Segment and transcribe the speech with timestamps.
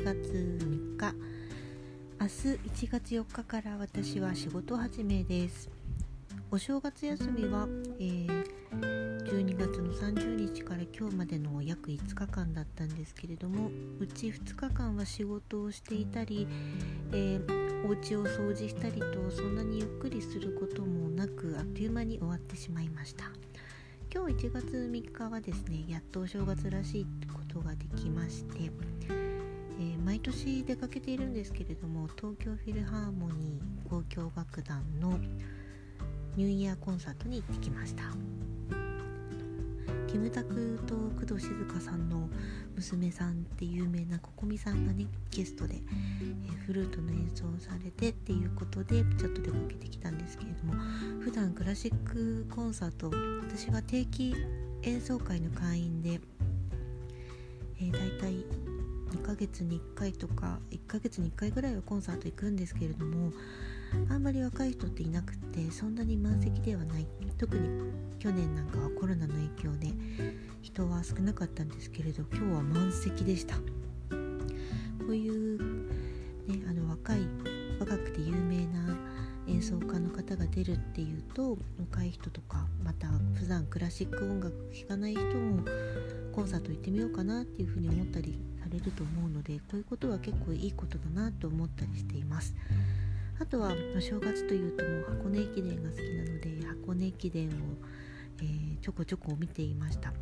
[0.00, 0.16] 1月
[0.58, 1.14] 3日。
[2.18, 5.68] 明日1月4日から私は仕事始めです。
[6.50, 7.68] お正月休みは、
[7.98, 16.48] えー、12月の30日から今日までの約5日間だったんですけれどもうち2日間は仕事をしていたり、
[17.12, 23.24] えー、お家を掃除したりとそんなにゆっくりすることもなくあっという間に終わってしまいました。
[24.12, 28.70] 今日1月3日はですねやっとお正月らしいことができまして、
[29.80, 35.18] えー、毎年出かけているんですけれども東京フィルハーモニー交響楽団の
[36.36, 38.02] ニューイヤーコンサートに行ってきました。
[40.06, 42.28] キムタクと工藤静香さんの
[42.74, 45.80] 娘さんって有名なココミさんがねゲストで、え、
[46.66, 50.74] フルートの演奏をされてっていうことでちょっと出かけてきたんですけれども
[51.20, 54.34] 普段クラシックコンサート私は定期
[54.82, 56.20] 演奏会の会員で、
[57.78, 58.44] えー、大体
[59.10, 63.32] 2ヶ月に1回とか1ヶ月に1回ぐらいはコンサート行くんですけれども
[64.08, 67.06] あんまり若い人っていなくてそんなに満席ではない。
[67.38, 69.88] 特に去年なんかはコロナの影響で
[70.60, 73.56] 人は少なかったんですけれど今日は満席でした。
[73.56, 73.62] こ
[75.08, 75.58] ういう、
[76.46, 77.20] ね、あの若い
[77.80, 78.49] 若くて有名
[79.60, 85.62] 演奏家の方が出るっていうと若い人とかまた普段クラシック音楽聴かない人も
[86.32, 92.56] コンサート行ってみようかなっていうふうに思ったりされると思うのでこういうことは結構いいことだなと思ったりしています。
[93.38, 97.50] あとはお正月というともう箱根駅伝が好きなので箱根駅伝を、
[98.40, 100.12] えー、ちょこちょこ見ていました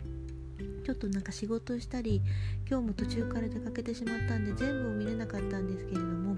[0.85, 2.23] ちょっとなんか仕事したり
[2.69, 6.37] 今日も途中から出かけてしまったんで全部を見れなかったんですけれども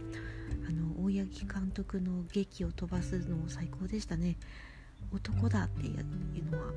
[1.11, 4.37] 大八木監督の劇を飛ばすのも最高でしたね。
[5.13, 6.73] 男だっていうのは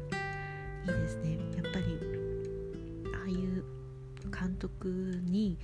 [0.85, 1.37] いいですね。
[1.55, 1.99] やっぱり
[3.13, 3.63] ああいう
[4.31, 5.59] 監督に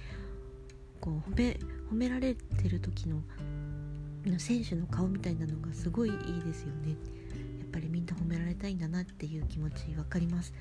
[1.01, 1.57] こう褒め
[1.91, 3.23] 褒められてる時の
[4.37, 6.89] 選手の顔みたいなのがすごいいいですよね。
[7.59, 10.53] やっぱりみんな褒められたいんだなっていう気持ち分かります。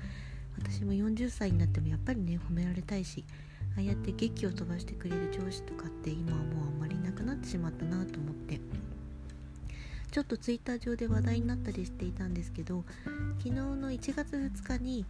[0.57, 3.23] 私も40歳になってもやっぱりね褒められたいし
[3.75, 8.59] ああやって劇を飛ばしてくれる上司とかって今はもうあんまりいなくなってしまったなと思って。
[10.11, 12.83] ちょっとツイッター上で話題になったりしていたんですけど
[13.37, 15.05] 昨日の1月2日に、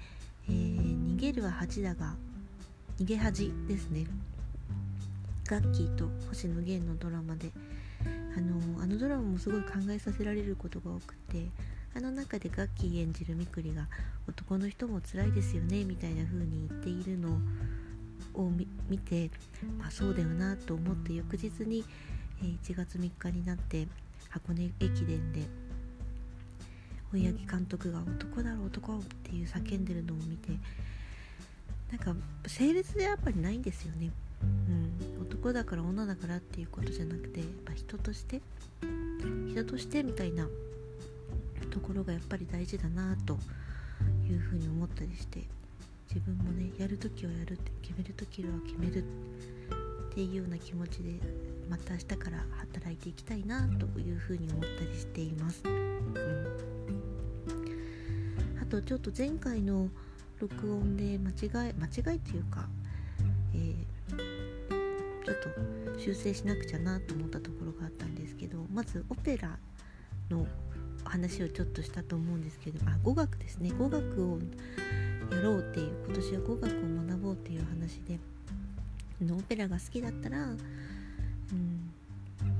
[0.49, 2.15] えー、逃げるは恥だが
[2.99, 4.05] 逃げ恥ですね。
[5.45, 7.51] ガッキーと星野源のドラマで。
[8.37, 11.47] あのあのドラマもすごい考えさせられることが多くて
[11.95, 13.87] あの中でガッキー演じるみくりが
[14.27, 17.37] 男の人も辛いですよねみたいな風に言っているのを
[18.43, 18.51] を
[18.89, 19.29] 見て、
[19.77, 21.83] まあ、そうだよなと思って翌日に、
[22.41, 23.87] えー、1月3日になって
[24.29, 25.41] 箱根駅伝で
[27.11, 30.51] 大八木監督が「男だろ男」っていう叫んでるのを見て
[31.91, 32.15] なんか
[32.47, 34.11] 性別でやっぱりないんですよね。
[34.41, 34.45] う
[35.17, 38.41] ん、男だから女だからっていうことじゃなくてやっぱ人として
[39.47, 40.47] 人としてみたいな
[41.71, 43.37] ところがやっぱり大事だなと
[44.29, 45.43] いうふうに思ったりして。
[46.09, 51.19] 自分もねやる時はやるって決める時は決めるっていうような気持ちで
[51.69, 52.43] また明日から
[52.73, 55.61] 働いていきたいなというふうに思ったりしています。
[55.65, 56.47] うん、
[58.59, 59.87] あとちょっと前回の
[60.39, 62.67] 録音で間違い間違いというか、
[63.53, 63.89] えー
[65.29, 69.59] ちょっと修正しなくちゃなと思ったところがあったんですけどまずオペラ
[70.31, 70.47] の
[71.05, 74.39] 話をちょっとしたと思うんですけどあ語学ですね語学を
[75.31, 76.69] やろうっていう今年は語学を
[77.07, 78.19] 学ぼうっていう話で
[79.25, 80.55] のオペラが好きだったら、うん、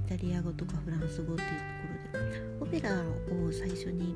[0.05, 2.49] イタリア語とかフランス語っていうところで。
[2.59, 4.15] オペラを最初に、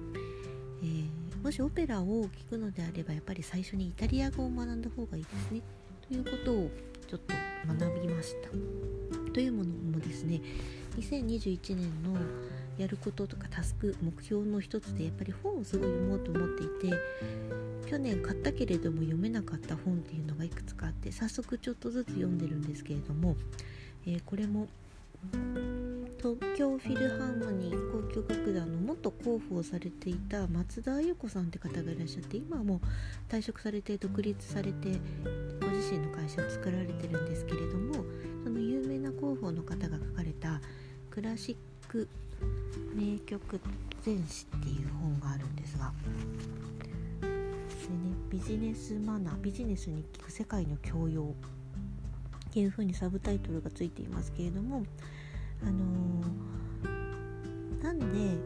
[0.82, 5.62] えー、もしオペラを聴くのであればやっぱり最初にイタリア語を学んだ方がいいですね。
[6.08, 6.70] ということを
[7.08, 7.34] ちょっと
[7.68, 8.50] 学びました。
[9.34, 10.42] というものもですね
[11.00, 12.20] 2021年の
[12.78, 16.98] やることとかタスク目標の一つでやっぱり本をすごい読もうと思っていて
[17.90, 23.36] 去年買ったけれども読めなかった本っていうのがいくつかあって早速ちょっとずつ読んでるんですけれども、
[24.08, 24.68] えー、これも
[26.18, 35.00] 東京フィルハーモニー交響楽団の元候補をされていた松田優子さんって方がいらっしゃって今はもう退職されて独立されて
[35.62, 38.06] ご自身の会社を作られてるんですけれども
[38.44, 40.62] その有名な広報の方が書かれた
[41.12, 41.56] 「クラシッ
[41.90, 42.08] ク
[42.96, 43.60] 名曲
[44.02, 45.94] 全史」っていう本があるんですが
[47.22, 47.34] で、ね、
[48.30, 51.34] ビジネスマナービジネスに聞く世界の教養
[52.50, 54.84] っていうふうにサブタイトルがついていますけれども
[55.62, 58.38] あのー、なんで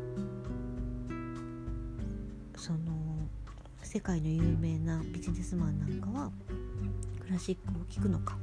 [2.55, 2.79] その
[3.83, 6.31] 世界の有名なビジネスマンなんかは
[7.21, 8.37] クラシックを聴くのか。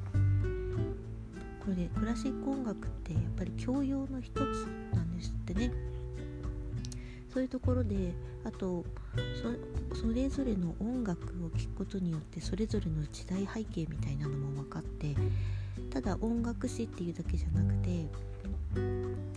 [1.65, 5.73] これでクラシック音楽ってやっぱり教養の一つなんですってね。
[7.35, 8.15] そういうところで
[8.45, 8.85] あと
[9.93, 15.17] それぞれの音楽を聴くことによってそれぞれの時代背景みたいなのも分かって
[15.91, 18.07] ただ音楽史っていうだけじゃなくて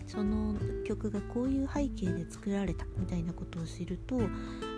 [0.05, 0.53] その
[0.85, 4.19] 曲がこういう背景で作られたみたいなことを知ると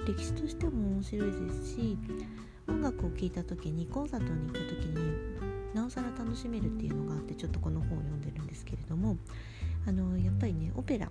[0.08, 1.98] 歴史としても面白いですし
[2.70, 9.18] 音楽を聴いた時にコンサートに行った時になおさら楽しめるっていうのがあってちょっとこの本を読んでるんですけれども
[9.86, 11.10] あのやっぱりねオペラ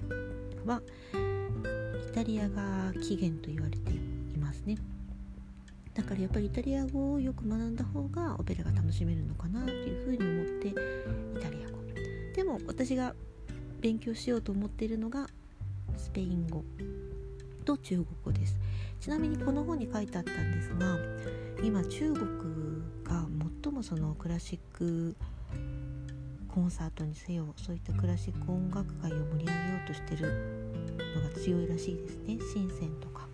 [0.64, 0.80] は
[2.08, 4.76] イタリアが起源と言われていますね。
[5.94, 10.74] だからやっぱりイタリア語をよく学んだ方がオペラが楽しめるのかなというふうに思ってイ
[11.42, 11.78] タリア語。
[12.34, 13.14] でも私が
[13.80, 15.26] 勉強しようと思っているのが
[15.96, 16.62] スペイン語
[17.64, 18.56] と中国語です。
[19.00, 20.98] ちなみにこの本に書いてあったんですが
[21.62, 22.26] 今中国
[23.04, 23.26] が
[23.62, 25.16] 最もそのクラシック
[26.48, 29.54] コンサートにせよそういったクラシック音楽界を盛り上げよ
[29.84, 30.67] うとしてる
[31.16, 32.38] のが強いらしいですね。
[32.38, 33.26] 深センとか。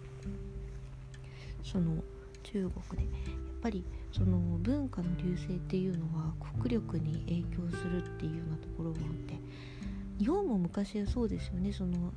[1.63, 2.03] その
[2.43, 3.11] 中国で。
[3.11, 3.83] やっぱり
[4.13, 9.35] その文化の隆盛っていうのは国力に影響するっていうようなところがあって。
[10.19, 11.73] 日本も昔はそうですよね。
[11.73, 12.13] その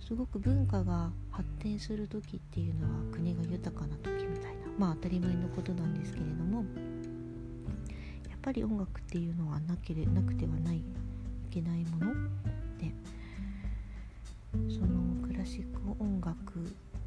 [0.00, 4.66] すごく文化が発展する時っていうのは国が豊かな時みたいな。
[4.78, 6.64] まあ当たり前のことなんですけれども。
[8.28, 10.82] やっぱり音楽っていうのはなけれなくてはないい
[11.50, 12.12] けないもの
[12.78, 12.92] で。
[14.68, 16.58] そのクラシック音楽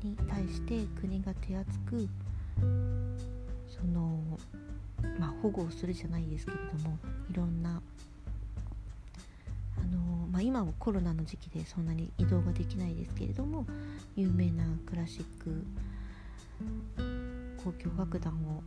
[0.04, 2.10] に対して国が手厚く
[3.68, 4.20] その
[5.20, 6.98] まあ保護をするじゃないですけれども
[7.30, 7.82] いろんな
[9.78, 13.66] あのまあ、今はコロナの時期でそんなに移動ができないですけれども
[14.16, 15.64] 有名なクラシック
[17.58, 18.64] 交響楽団を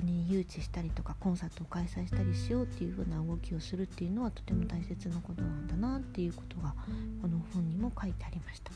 [0.00, 6.74] 国に誘致したりとかコンサートを開催したりしようっていう風な動きをするっていうのはとても大切なことなんだなっていうことが
[7.20, 8.72] この本にも書いてありました。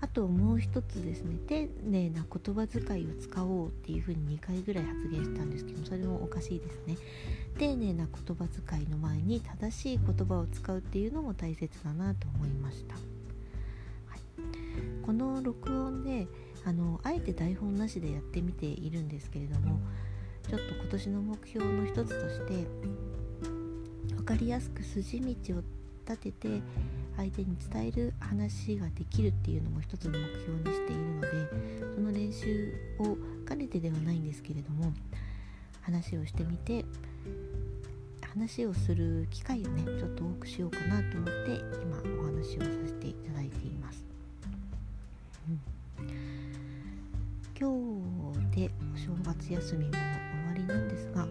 [0.00, 1.38] あともう一つですね。
[1.46, 6.96] 丁寧な言葉遣いを使おうっていうふうに2回ぐらい発言したんですけどそれもおかしいですね。
[7.56, 14.20] 丁寧な言葉遣いの前に正しい言葉を使うっていうのも大切だなと思いました、はい、
[15.06, 16.26] この録音で
[16.64, 19.80] あのあえて台本なしでやってみているんですけれども
[20.48, 22.66] ちょっと今年の目標の一つとして
[24.14, 25.62] 分かりやすく筋道を
[26.06, 26.62] 立てて
[27.16, 31.28] 相手に伝える話ができるっていうのも一つの目標にしているので
[31.94, 33.16] その練習を
[33.46, 34.92] 兼ねてではないんですけれども
[35.82, 36.84] 話をしてみて
[38.22, 43.33] 話をする機会をねちょっと多くしようかなと思って今お話をさせていただ
[47.56, 47.70] 今
[48.50, 51.24] 日でお正月休みも終わりなんですが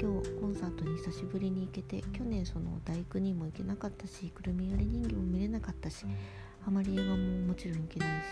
[0.00, 6.06] 今日コンサートに久しぶりに行けて去年その大工にも行けなかったしくるみ割り人形も見れなかったし
[6.66, 7.16] あまり映画も
[7.46, 8.24] もちろん行けないし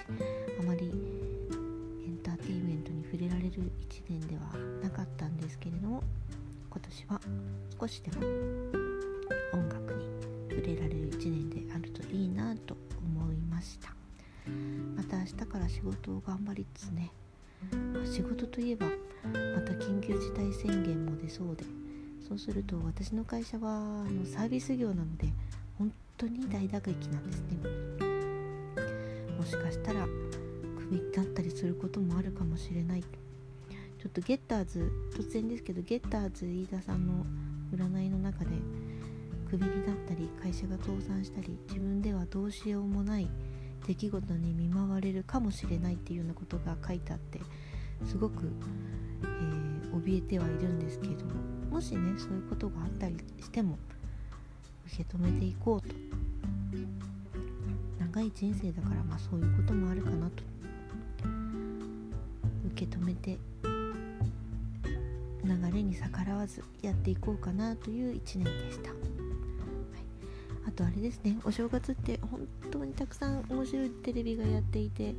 [0.61, 6.03] あまりエンターテインメントに触れられる1年ではなかったんですけれども
[6.71, 7.21] 今年は
[7.81, 8.27] 少しでも
[9.53, 10.05] 音楽に
[10.51, 13.95] 触れられる1年であるといいなと思いました。
[14.97, 17.13] また明日から仕事を頑張りつつね
[18.05, 21.65] 仕事といえばまた緊急事態宣言も出そうで。
[22.27, 25.27] そうすると私の会社はあのサービス業なので
[25.77, 27.59] 本当に大打撃なんですね。
[29.37, 33.03] もしかしたらクビになったりすることもあるかもしれない。
[33.03, 37.25] ちょっとゲッターズ突然ですけどゲッターズ飯田さんの
[37.73, 38.51] 占いの中で
[39.51, 43.29] クビになったり会社が倒産したり自分ではどうしようもない
[43.87, 47.41] 出来事に見舞われるかもしれないっていうようなことが書いてあって
[48.07, 48.51] すごく、
[49.23, 51.33] えー、怯えてはいるんですけれども
[51.71, 53.79] もしねそういうことがあったりしても
[54.87, 55.95] 受け止めていこうと。
[58.13, 60.43] 長い人生だからまあそういうこともあるかなと。
[62.67, 63.39] 受け止めて
[65.45, 68.91] 流れに逆らわずやっていこうかなという一年でした。
[70.69, 75.15] あとあれですねお正月って本当にたくさん面白いテレビがやっていて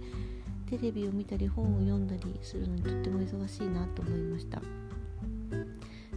[0.70, 4.62] テレビを見たり本を読んだりするのにとっても忙しいなと思いました。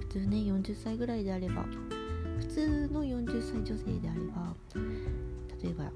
[0.00, 1.64] 普通ね40歳ぐらいであれば
[2.38, 4.54] 普通の40歳女性であれば
[5.62, 5.90] 例えば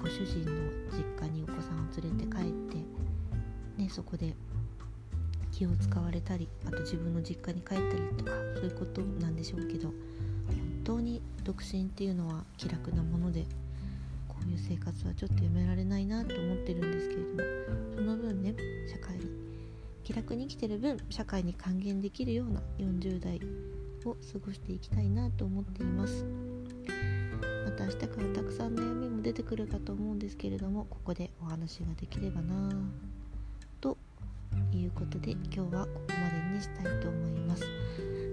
[0.00, 0.52] ご主人の
[0.90, 4.34] 実家にお子さんを連れて帰って、ね、そこで
[5.52, 9.94] 気を使われたりあと自分の実家に帰ったりとかそういうことなんでしょうけど本
[10.84, 13.44] 当に独身っていうのは気楽なもので
[14.40, 17.40] こういう生活はちょっとやめられないなと思ってるんですけれども
[17.94, 18.54] その分ね
[18.90, 19.30] 社会に
[20.02, 23.40] 気楽に生きてる分社会に還元できるような40代
[24.04, 26.24] を過ごしていきたいなと思っています。
[27.64, 32.70] また明日からたくさん悩みも出てくるかと思うんですけれどもここでお話ができればな
[33.80, 33.96] と
[34.72, 37.62] いうことで今日はここまでにしたいと思います。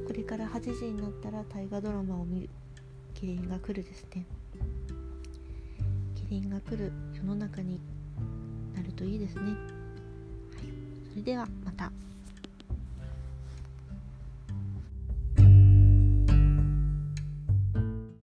[0.07, 2.49] これから8時になったら大河ドラマを見る
[3.13, 4.25] キリンが来るですね。
[6.29, 7.79] 品が来る世の中に
[8.75, 9.53] なるといいですね、はい、
[11.11, 11.91] それではまた。